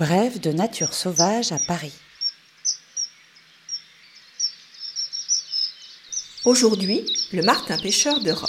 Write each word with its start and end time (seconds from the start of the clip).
Brève 0.00 0.40
de 0.40 0.50
nature 0.50 0.94
sauvage 0.94 1.52
à 1.52 1.58
Paris. 1.58 1.92
Aujourd'hui, 6.46 7.04
le 7.34 7.42
martin 7.42 7.76
pêcheur 7.76 8.18
d'Europe. 8.20 8.48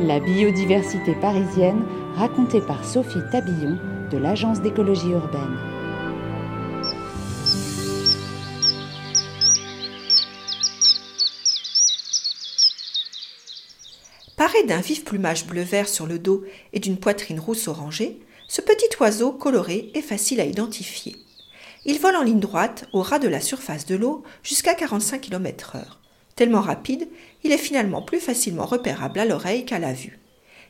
La 0.00 0.18
biodiversité 0.18 1.14
parisienne 1.20 1.84
racontée 2.16 2.62
par 2.62 2.84
Sophie 2.84 3.20
Tabillon 3.30 3.78
de 4.10 4.18
l'Agence 4.18 4.60
d'écologie 4.60 5.10
urbaine. 5.10 5.69
Paré 14.40 14.62
d'un 14.62 14.80
vif 14.80 15.04
plumage 15.04 15.44
bleu-vert 15.44 15.86
sur 15.86 16.06
le 16.06 16.18
dos 16.18 16.44
et 16.72 16.80
d'une 16.80 16.96
poitrine 16.96 17.38
rousse 17.38 17.68
orangée, 17.68 18.20
ce 18.48 18.62
petit 18.62 18.88
oiseau 18.98 19.32
coloré 19.32 19.90
est 19.92 20.00
facile 20.00 20.40
à 20.40 20.46
identifier. 20.46 21.14
Il 21.84 21.98
vole 21.98 22.16
en 22.16 22.22
ligne 22.22 22.40
droite 22.40 22.88
au 22.94 23.02
ras 23.02 23.18
de 23.18 23.28
la 23.28 23.42
surface 23.42 23.84
de 23.84 23.96
l'eau 23.96 24.22
jusqu'à 24.42 24.72
45 24.72 25.20
km/h. 25.20 25.82
Tellement 26.36 26.62
rapide, 26.62 27.06
il 27.44 27.52
est 27.52 27.58
finalement 27.58 28.00
plus 28.00 28.18
facilement 28.18 28.64
repérable 28.64 29.18
à 29.18 29.26
l'oreille 29.26 29.66
qu'à 29.66 29.78
la 29.78 29.92
vue. 29.92 30.18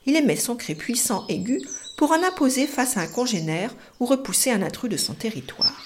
Il 0.04 0.16
émet 0.16 0.34
son 0.34 0.56
cri 0.56 0.74
puissant 0.74 1.24
aigu 1.28 1.62
pour 1.96 2.10
en 2.10 2.24
imposer 2.24 2.66
face 2.66 2.96
à 2.96 3.02
un 3.02 3.06
congénère 3.06 3.72
ou 4.00 4.06
repousser 4.06 4.50
un 4.50 4.62
intrus 4.62 4.90
de 4.90 4.96
son 4.96 5.14
territoire. 5.14 5.84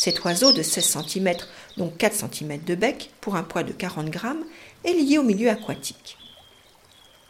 Cet 0.00 0.24
oiseau 0.24 0.50
de 0.50 0.62
16 0.62 0.96
cm, 0.96 1.34
donc 1.76 1.98
4 1.98 2.24
cm 2.32 2.64
de 2.64 2.74
bec, 2.74 3.10
pour 3.20 3.36
un 3.36 3.42
poids 3.42 3.64
de 3.64 3.72
40 3.74 4.08
grammes, 4.08 4.46
est 4.82 4.94
lié 4.94 5.18
au 5.18 5.22
milieu 5.22 5.50
aquatique. 5.50 6.16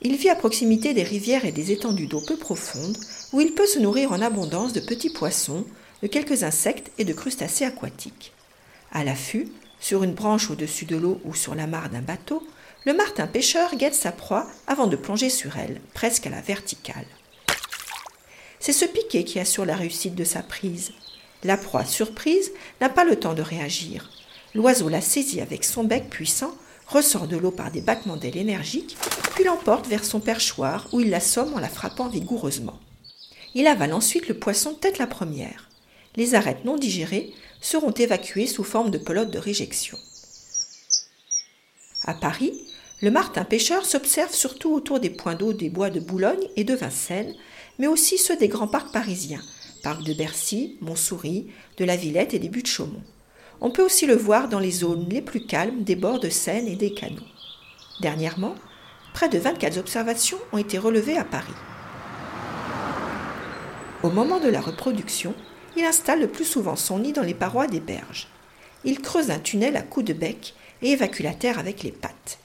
Il 0.03 0.15
vit 0.15 0.29
à 0.29 0.37
proximité 0.37 0.95
des 0.95 1.03
rivières 1.03 1.45
et 1.45 1.51
des 1.51 1.73
étendues 1.73 2.07
d'eau 2.07 2.21
peu 2.21 2.37
profondes, 2.37 2.97
où 3.33 3.41
il 3.41 3.57
peut 3.57 3.67
se 3.67 3.81
nourrir 3.81 4.13
en 4.13 4.23
abondance 4.23 4.73
de 4.73 4.79
petits 4.79 5.11
poissons, 5.11 5.67
de 6.01 6.07
quelques 6.07 6.45
insectes 6.45 6.93
et 6.97 7.05
de 7.05 7.13
crustacés 7.13 7.65
aquatiques. 7.65 8.33
À 8.93 9.03
l'affût, 9.03 9.49
sur 9.81 10.05
une 10.05 10.15
branche 10.15 10.49
au-dessus 10.49 10.85
de 10.85 10.95
l'eau 10.95 11.21
ou 11.25 11.35
sur 11.35 11.57
la 11.57 11.67
mare 11.67 11.91
d'un 11.91 12.03
bateau, 12.03 12.47
le 12.87 12.95
martin 12.95 13.27
pêcheur 13.27 13.75
guette 13.75 13.97
sa 13.97 14.13
proie 14.13 14.47
avant 14.69 14.87
de 14.87 14.95
plonger 14.95 15.29
sur 15.29 15.57
elle, 15.57 15.81
presque 15.93 16.29
à 16.29 16.31
la 16.31 16.41
verticale. 16.41 17.09
C'est 18.61 18.73
ce 18.73 18.85
piquet 18.85 19.25
qui 19.25 19.41
assure 19.41 19.65
la 19.65 19.75
réussite 19.75 20.15
de 20.15 20.23
sa 20.23 20.45
prise. 20.45 20.93
La 21.43 21.57
proie, 21.57 21.85
surprise, 21.85 22.53
n'a 22.81 22.89
pas 22.89 23.05
le 23.05 23.17
temps 23.17 23.35
de 23.35 23.43
réagir. 23.43 24.11
L'oiseau 24.55 24.89
la 24.89 25.01
saisit 25.01 25.41
avec 25.41 25.65
son 25.65 25.85
bec 25.85 26.11
puissant, 26.11 26.55
ressort 26.87 27.29
de 27.29 27.37
l'eau 27.37 27.51
par 27.51 27.71
des 27.71 27.81
battements 27.81 28.17
d'ailes 28.17 28.37
énergiques, 28.37 28.97
puis 29.35 29.45
l'emporte 29.45 29.87
vers 29.87 30.05
son 30.05 30.21
perchoir 30.21 30.89
où 30.93 31.01
il 31.01 31.11
l'assomme 31.11 31.55
en 31.55 31.61
la 31.61 31.69
frappant 31.69 32.09
vigoureusement. 32.09 32.79
Il 33.55 33.67
avale 33.67 33.93
ensuite 33.93 34.29
le 34.29 34.39
poisson 34.39 34.75
tête 34.75 34.99
la 34.99 35.07
première. 35.07 35.69
Les 36.17 36.35
arêtes 36.35 36.65
non 36.65 36.77
digérées 36.77 37.33
seront 37.61 37.93
évacuées 37.93 38.47
sous 38.47 38.65
forme 38.65 38.91
de 38.91 38.99
pelote 38.99 39.31
de 39.31 39.39
réjection. 39.39 39.97
À 42.05 42.15
Paris, 42.15 42.53
le 43.03 43.11
martin 43.11 43.45
pêcheur 43.45 43.87
s'observe 43.87 44.35
surtout 44.35 44.73
autour 44.75 45.01
des 45.01 45.11
points 45.11 45.35
d'eau 45.35 45.53
des 45.53 45.71
bois 45.71 45.91
de 45.91 46.01
Boulogne 46.01 46.49
et 46.57 46.65
de 46.65 46.75
Vincennes, 46.75 47.35
mais 47.79 47.87
aussi 47.87 48.19
ceux 48.19 48.37
des 48.37 48.49
grands 48.49 48.69
parcs 48.69 48.93
parisiens, 48.93 49.43
parc 49.81 50.03
de 50.03 50.13
Bercy, 50.13 50.77
Montsouris, 50.81 51.49
de 51.77 51.85
la 51.85 51.97
Villette 51.97 52.35
et 52.35 52.39
des 52.39 52.49
buttes 52.49 52.67
Chaumont. 52.67 53.03
On 53.61 53.71
peut 53.71 53.85
aussi 53.85 54.07
le 54.07 54.17
voir 54.17 54.49
dans 54.49 54.59
les 54.59 54.71
zones 54.71 55.09
les 55.09 55.21
plus 55.21 55.45
calmes 55.45 55.83
des 55.83 55.97
bords 55.97 56.21
de 56.21 56.29
Seine 56.31 56.67
et 56.67 56.77
des 56.77 56.95
canaux. 56.95 57.17
Dernièrement, 58.01 58.55
près 59.13 59.29
de 59.29 59.39
24 59.39 59.79
observations 59.79 60.39
ont 60.53 60.59
été 60.59 60.79
relevées 60.79 61.19
à 61.19 61.25
Paris. 61.25 61.53
Au 64.03 64.11
moment 64.11 64.41
de 64.41 64.49
la 64.49 64.63
reproduction, 64.63 65.35
il 65.77 65.85
installe 65.85 66.21
le 66.21 66.29
plus 66.29 66.47
souvent 66.47 66.77
son 66.77 67.01
nid 67.01 67.13
dans 67.13 67.23
les 67.23 67.35
parois 67.35 67.67
des 67.67 67.81
berges. 67.81 68.29
Il 68.85 69.01
creuse 69.01 69.31
un 69.31 69.39
tunnel 69.39 69.77
à 69.77 69.83
coups 69.83 70.07
de 70.07 70.13
bec 70.15 70.55
et 70.81 70.93
évacue 70.93 71.23
la 71.23 71.35
terre 71.35 71.59
avec 71.59 71.83
les 71.83 71.93
pattes. 71.93 72.39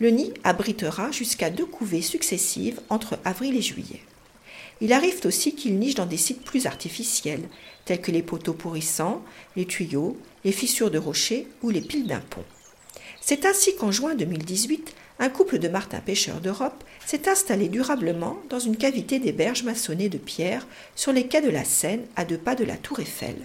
Le 0.00 0.10
nid 0.10 0.34
abritera 0.42 1.12
jusqu'à 1.12 1.50
deux 1.50 1.66
couvées 1.66 2.02
successives 2.02 2.80
entre 2.88 3.18
avril 3.24 3.56
et 3.56 3.62
juillet. 3.62 4.00
Il 4.80 4.92
arrive 4.92 5.20
aussi 5.24 5.54
qu'il 5.54 5.78
niche 5.78 5.96
dans 5.96 6.06
des 6.06 6.16
sites 6.16 6.44
plus 6.44 6.66
artificiels, 6.66 7.48
tels 7.84 8.00
que 8.00 8.12
les 8.12 8.22
poteaux 8.22 8.54
pourrissants, 8.54 9.22
les 9.56 9.66
tuyaux, 9.66 10.16
les 10.44 10.52
fissures 10.52 10.90
de 10.90 10.98
rochers 10.98 11.48
ou 11.62 11.70
les 11.70 11.80
piles 11.80 12.06
d'un 12.06 12.20
pont. 12.20 12.44
C'est 13.20 13.44
ainsi 13.44 13.74
qu'en 13.74 13.90
juin 13.90 14.14
2018, 14.14 14.94
un 15.18 15.28
couple 15.28 15.58
de 15.58 15.68
martins 15.68 16.00
pêcheurs 16.00 16.40
d'Europe 16.40 16.84
s'est 17.04 17.28
installé 17.28 17.68
durablement 17.68 18.38
dans 18.50 18.60
une 18.60 18.76
cavité 18.76 19.18
des 19.18 19.32
berges 19.32 19.64
maçonnées 19.64 20.08
de 20.08 20.18
pierre 20.18 20.66
sur 20.94 21.12
les 21.12 21.26
quais 21.26 21.42
de 21.42 21.50
la 21.50 21.64
Seine 21.64 22.06
à 22.14 22.24
deux 22.24 22.38
pas 22.38 22.54
de 22.54 22.64
la 22.64 22.76
Tour 22.76 23.00
Eiffel. 23.00 23.36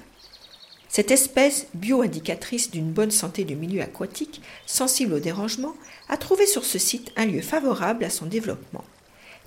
Cette 0.88 1.10
espèce 1.10 1.66
bio-indicatrice 1.74 2.70
d'une 2.70 2.92
bonne 2.92 3.10
santé 3.10 3.46
du 3.46 3.56
milieu 3.56 3.82
aquatique, 3.82 4.44
sensible 4.68 5.16
au 5.16 5.20
dérangement, 5.20 5.74
a 6.08 6.18
trouvé 6.18 6.46
sur 6.46 6.66
ce 6.66 6.78
site 6.78 7.12
un 7.16 7.26
lieu 7.26 7.42
favorable 7.42 8.04
à 8.04 8.12
son 8.12 8.28
développement. 8.28 8.84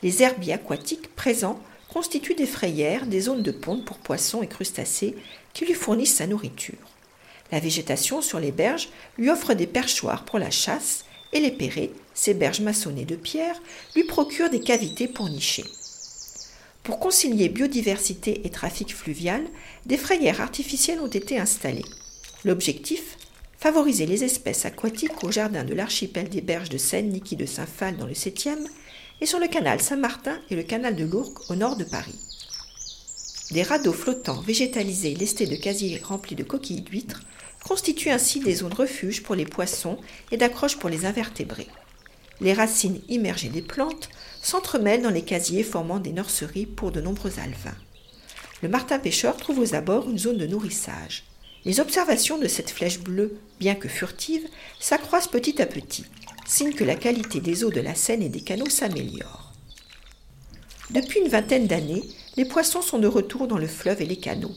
Les 0.03 0.25
herbiers 0.25 0.55
aquatiques 0.55 1.15
présents 1.15 1.61
constituent 1.97 2.35
des 2.35 2.45
frayères, 2.45 3.07
des 3.07 3.23
zones 3.23 3.43
de 3.43 3.51
ponte 3.51 3.87
pour 3.87 3.97
poissons 3.97 4.43
et 4.43 4.47
crustacés 4.47 5.17
qui 5.55 5.65
lui 5.65 5.73
fournissent 5.73 6.17
sa 6.17 6.27
nourriture. 6.27 6.77
La 7.51 7.59
végétation 7.59 8.21
sur 8.21 8.39
les 8.39 8.53
berges 8.53 8.91
lui 9.17 9.31
offre 9.31 9.55
des 9.55 9.67
perchoirs 9.67 10.27
pour 10.27 10.39
la 10.39 10.51
chasse 10.51 11.07
et 11.33 11.41
les 11.41 11.51
perrets, 11.51 11.93
ces 12.13 12.35
berges 12.35 12.61
maçonnées 12.61 13.07
de 13.07 13.17
pierre, 13.17 13.59
lui 13.95 14.05
procurent 14.05 14.51
des 14.51 14.61
cavités 14.61 15.09
pour 15.09 15.31
nicher. 15.31 15.65
Pour 16.83 16.99
concilier 16.99 17.49
biodiversité 17.49 18.43
et 18.45 18.51
trafic 18.51 18.95
fluvial, 18.95 19.47
des 19.87 19.97
frayères 19.97 20.43
artificielles 20.43 21.01
ont 21.01 21.07
été 21.07 21.39
installées. 21.39 21.87
L'objectif 22.45 23.17
Favoriser 23.57 24.05
les 24.05 24.23
espèces 24.23 24.67
aquatiques 24.67 25.25
au 25.25 25.33
jardin 25.33 25.65
de 25.65 25.73
l'archipel 25.73 26.29
des 26.29 26.43
berges 26.43 26.69
de 26.69 26.77
Seine, 26.77 27.09
Niki 27.09 27.37
de 27.37 27.47
Saint-Phal 27.47 27.97
dans 27.97 28.07
le 28.07 28.13
7e, 28.13 28.67
et 29.21 29.27
sur 29.27 29.39
le 29.39 29.49
canal 29.49 29.81
Saint-Martin 29.81 30.39
et 30.51 30.57
le 30.57 30.63
canal 30.63 30.97
de 30.97 31.05
l'Ourcq 31.05 31.51
au 31.51 31.55
nord 31.55 31.77
de 31.77 31.85
Paris. 31.85 32.19
Des 33.53 33.63
radeaux 33.63 33.93
flottants 33.93 34.41
végétalisés 34.41 35.15
lestés 35.15 35.47
de 35.47 35.57
casiers 35.57 36.01
remplis 36.03 36.35
de 36.35 36.43
coquilles 36.43 36.83
d'huîtres 36.83 37.23
constituent 37.65 38.11
ainsi 38.11 38.41
des 38.41 38.57
zones 38.57 38.75
refuge 38.75 39.23
pour 39.23 39.35
les 39.35 39.45
poissons 39.45 39.99
et 40.31 40.37
d'accroche 40.37 40.77
pour 40.77 40.89
les 40.89 41.05
invertébrés. 41.05 41.69
Les 42.41 42.53
racines 42.53 43.01
immergées 43.09 43.49
des 43.49 43.63
plantes 43.63 44.09
s'entremêlent 44.43 45.03
dans 45.03 45.11
les 45.11 45.23
casiers 45.23 45.63
formant 45.63 45.99
des 45.99 46.13
nurseries 46.13 46.67
pour 46.67 46.93
de 46.93 47.01
nombreux 47.01 47.39
alevins. 47.39 47.77
Le 48.63 48.69
martin 48.69 48.99
pêcheur 48.99 49.37
trouve 49.37 49.59
aux 49.59 49.75
abords 49.75 50.09
une 50.09 50.19
zone 50.19 50.39
de 50.39 50.47
nourrissage. 50.47 51.25
Les 51.65 51.81
observations 51.81 52.39
de 52.39 52.49
cette 52.49 52.71
flèche 52.71 53.01
bleue, 53.01 53.39
bien 53.59 53.75
que 53.75 53.89
furtive, 53.89 54.47
s'accroissent 54.79 55.29
petit 55.29 55.61
à 55.61 55.67
petit, 55.67 56.05
signe 56.47 56.73
que 56.73 56.85
la 56.85 56.97
qualité 56.97 57.41
des 57.41 57.65
eaux 57.65 57.71
de 57.71 57.81
la 57.81 57.95
Seine 57.95 58.23
et 58.23 58.29
des 58.29 58.41
canaux 58.41 58.71
s'améliore. 58.71 59.53
Depuis 60.91 61.21
une 61.21 61.29
vingtaine 61.29 61.67
d'années, 61.67 62.05
les 62.37 62.45
poissons 62.45 62.83
sont 62.83 62.99
de 62.99 63.09
retour 63.09 63.49
dans 63.49 63.59
le 63.59 63.67
fleuve 63.67 64.03
et 64.03 64.07
les 64.07 64.17
canaux. 64.17 64.55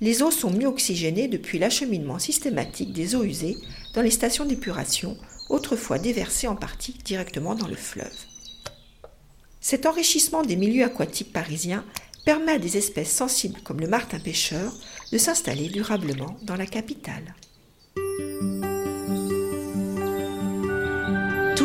Les 0.00 0.22
eaux 0.22 0.30
sont 0.30 0.50
mieux 0.50 0.66
oxygénées 0.66 1.28
depuis 1.28 1.58
l'acheminement 1.58 2.18
systématique 2.18 2.92
des 2.92 3.14
eaux 3.16 3.24
usées 3.24 3.56
dans 3.94 4.02
les 4.02 4.10
stations 4.10 4.44
d'épuration, 4.44 5.16
autrefois 5.50 5.98
déversées 5.98 6.48
en 6.48 6.56
partie 6.56 6.94
directement 7.04 7.54
dans 7.54 7.68
le 7.68 7.76
fleuve. 7.76 8.16
Cet 9.60 9.86
enrichissement 9.86 10.42
des 10.42 10.56
milieux 10.56 10.84
aquatiques 10.84 11.32
parisiens 11.32 11.84
permet 12.24 12.52
à 12.52 12.58
des 12.58 12.76
espèces 12.76 13.12
sensibles 13.12 13.60
comme 13.62 13.80
le 13.80 13.88
martin 13.88 14.20
pêcheur 14.20 14.72
de 15.12 15.18
s'installer 15.18 15.68
durablement 15.68 16.36
dans 16.42 16.56
la 16.56 16.66
capitale. 16.66 17.34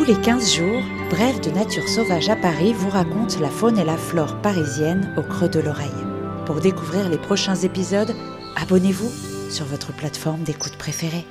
Tous 0.04 0.10
les 0.10 0.20
15 0.20 0.56
jours, 0.56 0.84
Brève 1.10 1.40
de 1.40 1.50
nature 1.50 1.88
sauvage 1.88 2.28
à 2.28 2.36
Paris 2.36 2.74
vous 2.74 2.90
raconte 2.90 3.40
la 3.40 3.50
faune 3.50 3.78
et 3.78 3.86
la 3.86 3.96
flore 3.96 4.36
parisienne 4.42 5.14
au 5.16 5.22
creux 5.22 5.48
de 5.48 5.62
l'oreille. 5.62 5.88
Pour 6.46 6.60
découvrir 6.60 7.08
les 7.08 7.18
prochains 7.18 7.56
épisodes, 7.56 8.14
abonnez-vous 8.58 9.10
sur 9.50 9.64
votre 9.64 9.94
plateforme 9.94 10.44
d'écoute 10.44 10.76
préférée. 10.76 11.26